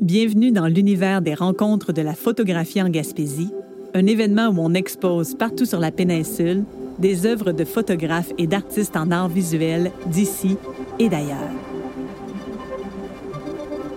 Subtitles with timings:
[0.00, 3.50] Bienvenue dans l'univers des rencontres de la photographie en Gaspésie,
[3.94, 6.64] un événement où on expose partout sur la péninsule
[6.98, 10.56] des œuvres de photographes et d'artistes en art visuel d'ici
[10.98, 11.50] et d'ailleurs.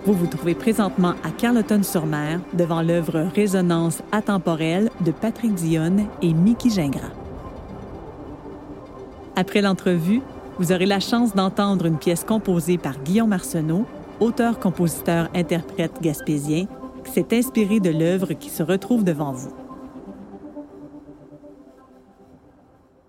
[0.06, 6.70] Vous vous trouvez présentement à Carleton-sur-Mer devant l'œuvre Résonance atemporelle de Patrick Dionne et Mickey
[6.70, 7.12] Gingras.
[9.34, 10.22] Après l'entrevue,
[10.58, 13.84] vous aurez la chance d'entendre une pièce composée par Guillaume Arsenault,
[14.20, 16.66] auteur, compositeur, interprète gaspésien,
[17.04, 19.52] qui s'est inspiré de l'œuvre qui se retrouve devant vous.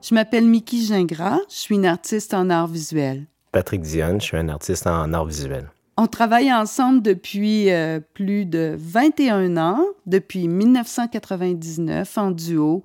[0.02, 3.26] Je m'appelle Mickey Gingras, je suis une artiste en art visuel.
[3.52, 5.70] Patrick Dionne, je suis un artiste en art visuel.
[5.98, 12.84] On travaille ensemble depuis euh, plus de 21 ans, depuis 1999 en duo.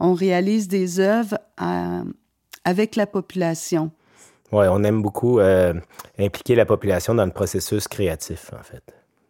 [0.00, 2.02] On réalise des œuvres euh,
[2.64, 3.90] avec la population.
[4.54, 5.74] Oui, on aime beaucoup euh,
[6.16, 8.84] impliquer la population dans le processus créatif, en fait.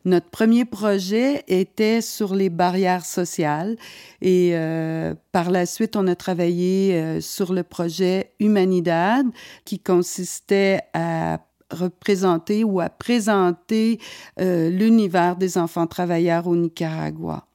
[0.04, 3.76] Notre premier projet était sur les barrières sociales
[4.20, 9.24] et euh, par la suite, on a travaillé euh, sur le projet Humanidad
[9.64, 11.38] qui consistait à
[11.70, 13.98] représenter ou à présenter
[14.36, 17.46] l'univers des enfants travailleurs au Nicaragua.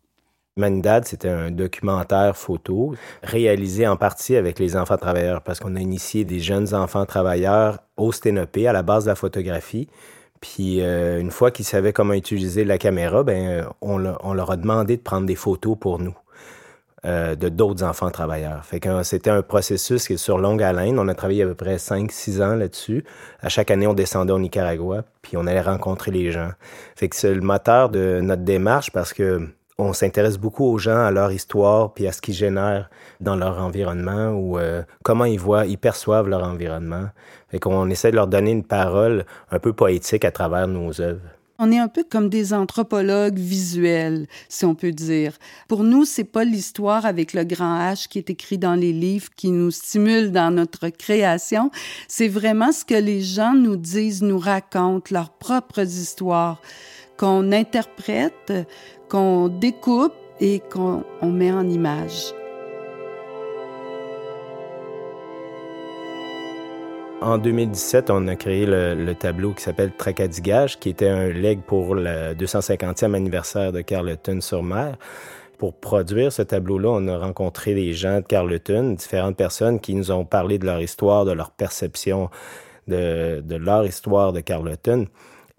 [0.57, 5.79] Humanidad, c'était un documentaire photo réalisé en partie avec les enfants travailleurs parce qu'on a
[5.79, 9.87] initié des jeunes enfants travailleurs au Sténopé à la base de la photographie.
[10.41, 14.97] Puis euh, une fois qu'ils savaient comment utiliser la caméra, ben on, leur a demandé
[14.97, 16.15] de prendre des photos pour nous.
[17.05, 18.65] Euh, de d'autres enfants travailleurs.
[19.03, 20.99] C'était un processus qui est sur longue haleine.
[20.99, 23.05] On a travaillé à peu près 5-6 ans là-dessus.
[23.39, 26.49] À chaque année, on descendait au Nicaragua, puis on allait rencontrer les gens.
[26.97, 29.47] Fait que c'est le moteur de notre démarche parce que
[29.79, 32.89] on s'intéresse beaucoup aux gens, à leur histoire, puis à ce qu'ils génèrent
[33.21, 37.05] dans leur environnement ou euh, comment ils voient, ils perçoivent leur environnement.
[37.49, 41.21] Fait qu'on essaie de leur donner une parole un peu poétique à travers nos œuvres.
[41.61, 45.33] On est un peu comme des anthropologues visuels, si on peut dire.
[45.67, 49.27] Pour nous, c'est pas l'histoire avec le grand H qui est écrit dans les livres
[49.35, 51.69] qui nous stimule dans notre création.
[52.07, 56.61] C'est vraiment ce que les gens nous disent, nous racontent, leurs propres histoires
[57.17, 58.53] qu'on interprète,
[59.09, 62.33] qu'on découpe et qu'on met en image.
[67.21, 71.93] En 2017, on a créé le, tableau qui s'appelle Tracadigage, qui était un leg pour
[71.95, 74.97] le 250e anniversaire de Carleton-sur-Mer.
[75.57, 80.11] Pour produire ce tableau-là, on a rencontré des gens de Carleton, différentes personnes qui nous
[80.11, 82.29] ont parlé de leur histoire, de leur perception
[82.87, 85.07] de, de leur histoire de Carleton.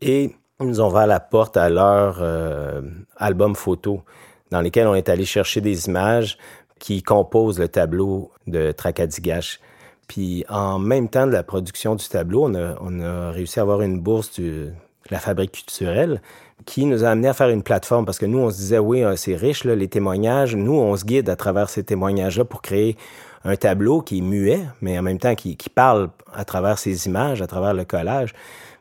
[0.00, 0.32] Et
[0.64, 2.82] nous ont ouvert la porte à leur euh,
[3.16, 4.02] album photo,
[4.50, 6.38] dans lesquels on est allé chercher des images
[6.78, 9.60] qui composent le tableau de Tracadigache.
[10.08, 12.50] Puis en même temps de la production du tableau,
[12.80, 14.70] on a, réussi à avoir une bourse de
[15.10, 16.20] la fabrique culturelle
[16.66, 19.02] qui nous a amené à faire une plateforme parce que nous, on se disait, oui,
[19.02, 20.54] euh, c'est riche, les témoignages.
[20.56, 22.96] Nous, on se guide à travers ces témoignages-là pour créer
[23.44, 27.40] un tableau qui est muet, mais en même temps qui parle à travers ces images,
[27.40, 28.34] à travers le collage.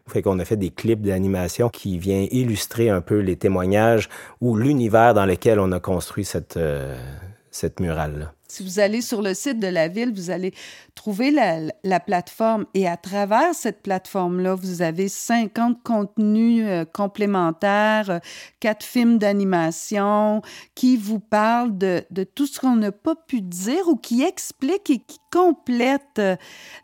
[0.09, 4.09] Fait qu'on a fait des clips d'animation qui viennent illustrer un peu les témoignages
[4.41, 6.97] ou l'univers dans lequel on a construit cette, euh,
[8.47, 10.53] Si vous allez sur le site de la ville, vous allez
[10.95, 18.19] trouver la, plateforme et à travers cette plateforme-là, vous avez 50 contenus euh, complémentaires, euh,
[18.59, 20.41] quatre films d'animation
[20.73, 22.03] qui vous parlent de,
[22.33, 26.35] tout ce qu'on n'a pas pu dire ou qui expliquent et qui complètent euh,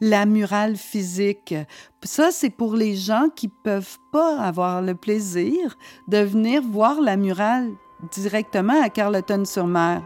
[0.01, 1.55] la murale physique.
[2.03, 5.77] Ça, c'est pour les gens qui peuvent pas avoir le plaisir
[6.09, 7.69] de venir voir la murale
[8.13, 10.03] directement à Carleton-sur-Mer.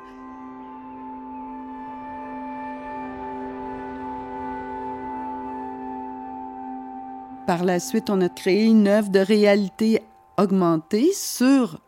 [7.49, 10.03] Par la suite, on a créé une œuvre de réalité
[10.37, 11.81] augmentée sur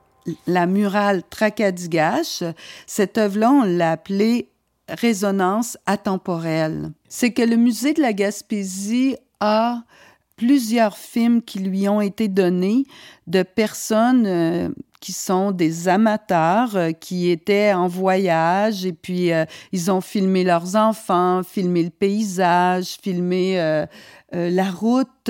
[0.48, 2.42] la murale Tracadigache.
[2.88, 4.50] Cette œuvre-là, on l'a appelée
[4.90, 6.90] Résonance atemporelle.
[7.10, 9.84] C'est que le musée de la Gaspésie a
[10.42, 12.86] plusieurs films qui lui ont été donnés
[13.28, 19.46] de personnes euh, qui sont des amateurs euh, qui étaient en voyage et puis euh,
[19.72, 23.86] ils ont filmé leurs enfants, filmé le paysage, filmé
[24.32, 25.30] la route.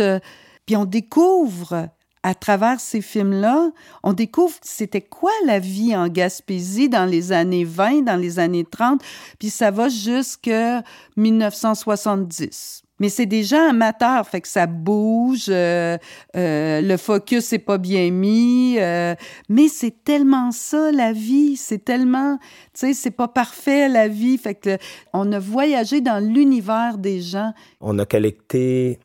[0.66, 1.90] Puis on découvre
[2.24, 3.72] à travers ces films-là,
[4.04, 8.64] on découvre c'était quoi la vie en Gaspésie dans les années 20, dans les années
[8.64, 9.02] 30,
[9.40, 10.84] puis ça va jusqu'à
[11.18, 15.98] 1970 mais c'est déjà amateur, fait que ça bouge, euh,
[16.38, 19.16] euh, le focus n'est pas bien mis, euh,
[19.50, 22.38] mais c'est tellement ça la vie, c'est tellement,
[22.76, 24.78] tu sais, c'est pas parfait la vie, fait que
[25.14, 27.54] on a voyagé dans l'univers des gens.
[27.80, 29.00] On a collecté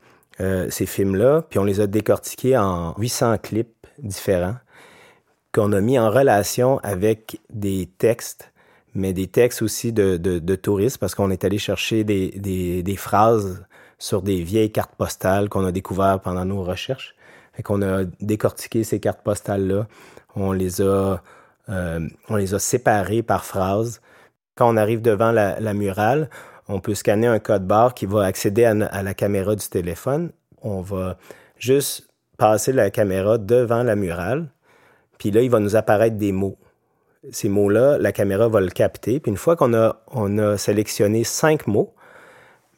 [0.69, 4.57] ces films-là, puis on les a décortiqués en 800 clips différents
[5.55, 8.53] qu'on a mis en relation avec des textes,
[8.93, 12.97] mais des textes aussi de, de, touristes, parce qu'on est allé chercher des, des, des,
[12.97, 13.65] phrases
[13.99, 17.15] sur des vieilles cartes postales qu'on a découvertes pendant nos recherches.
[17.55, 19.87] Fait qu'on a décortiqué ces cartes postales-là,
[20.35, 21.23] on les a,
[21.71, 22.09] euh,
[22.59, 24.01] séparées par phrases.
[24.55, 26.29] Quand on arrive devant la, murale,
[26.69, 30.31] on peut scanner un code barre qui va accéder à, la caméra du téléphone.
[30.63, 31.17] On va
[31.59, 34.49] juste passer la caméra devant la murale,
[35.19, 36.59] puis là, il va nous apparaître des mots.
[37.33, 39.19] Ces mots-là, la caméra va le capter.
[39.19, 41.95] Puis une fois qu'on a, on a sélectionné cinq mots,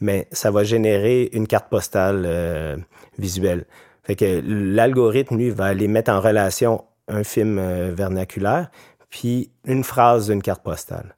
[0.01, 2.77] mais ça va générer une carte postale euh,
[3.19, 3.65] visuelle.
[4.05, 8.71] Fait que l'algorithme, lui, va aller mettre en relation un film euh, vernaculaire,
[9.11, 11.15] puis une phrase d'une carte postale.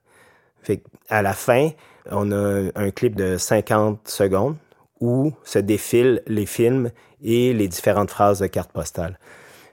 [1.08, 1.70] À la fin,
[2.10, 4.56] on a un clip de 50 secondes
[5.00, 6.90] où se défilent les films
[7.22, 9.18] et les différentes phrases de carte postale.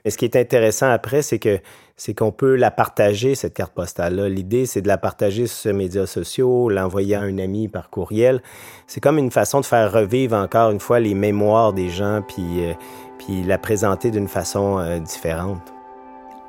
[0.04, 1.60] Et ce qui est intéressant après, c'est que
[1.96, 4.28] c'est qu'on peut la partager, cette carte postale-là.
[4.28, 8.40] L'idée, c'est de la partager sur les médias sociaux, l'envoyer à un ami par courriel.
[8.86, 12.64] C'est comme une façon de faire revivre encore une fois les mémoires des gens, puis,
[12.64, 12.74] euh,
[13.18, 15.74] puis la présenter d'une façon euh, différente.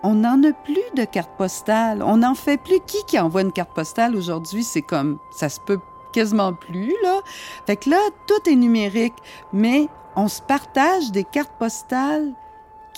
[0.04, 2.04] On n'en a plus de carte postale.
[2.04, 2.80] On n'en fait plus.
[2.86, 4.64] Qui qui envoie une carte postale aujourd'hui?
[4.64, 5.80] C'est comme, ça se peut
[6.14, 7.20] quasiment plus, là.
[7.66, 9.16] Fait que là, tout est numérique,
[9.52, 12.34] mais on se partage des cartes postales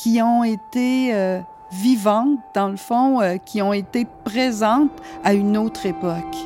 [0.02, 4.90] qui ont été euh, vivantes, dans le fond, euh, qui ont été présentes
[5.24, 6.38] à une autre époque.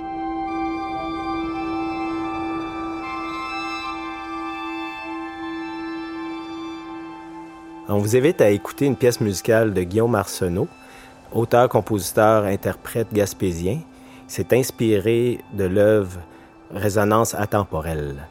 [7.88, 10.68] On vous invite à écouter une pièce musicale de Guillaume Arsenault,
[11.32, 13.80] auteur, compositeur, interprète gaspésien.
[14.28, 16.20] C'est inspiré de l'œuvre
[16.72, 18.28] Résonance atemporelle.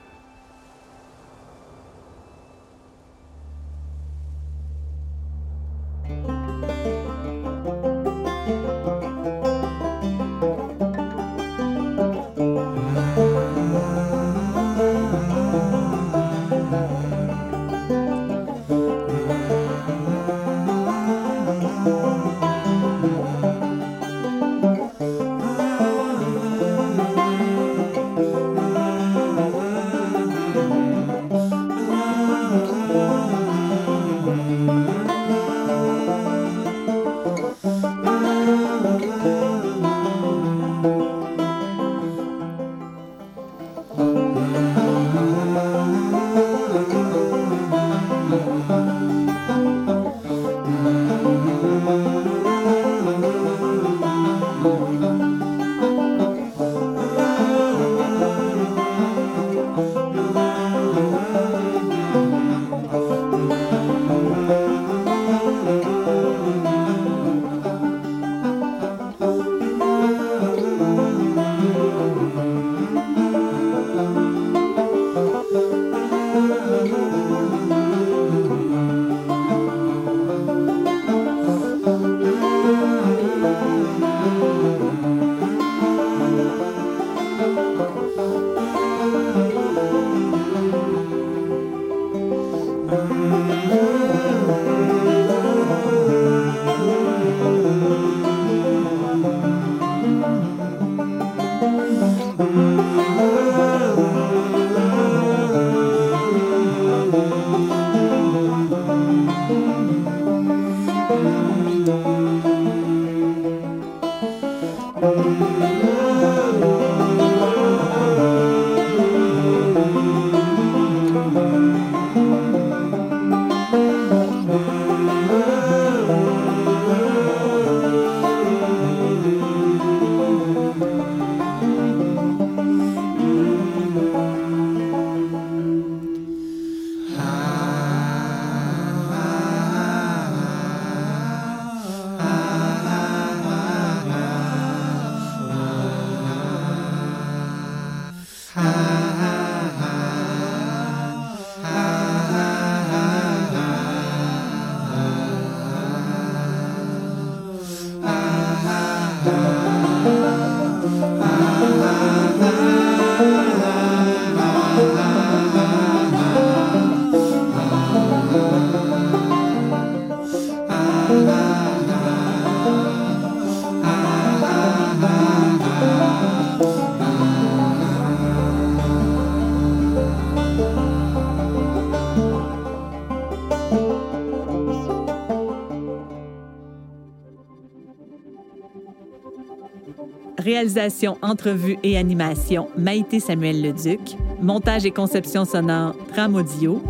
[190.44, 194.14] Réalisation, entrevue et animation, Maïté Samuel Leduc.
[194.42, 196.82] Montage et conception sonore, Tram Audio.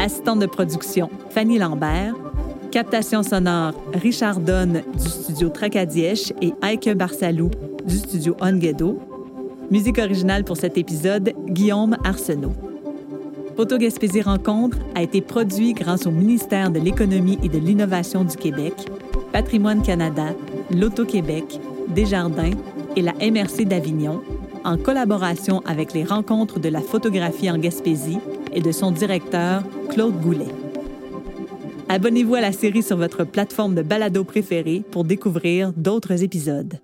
[0.00, 2.14] Assistante de production, Fanny Lambert.
[2.72, 7.48] Captation sonore, Richard Donne du studio Tracadièche et Heike Barsalou
[7.86, 8.98] du studio Onguedo.
[9.70, 12.54] Musique originale pour cet épisode, Guillaume Arsenault.
[13.56, 18.36] Photo Gaspésie Rencontre a été produit grâce au ministère de l'Économie et de l'Innovation du
[18.36, 18.74] Québec,
[19.32, 20.34] Patrimoine Canada,
[20.72, 22.50] L'Auto-Québec, Desjardins
[22.96, 24.22] et la MRC d'Avignon,
[24.64, 28.18] en collaboration avec les rencontres de la photographie en Gaspésie
[28.52, 30.48] et de son directeur, Claude Goulet.
[31.88, 36.80] Abonnez-vous à la série sur votre plateforme de balado préférée pour découvrir d'autres épisodes.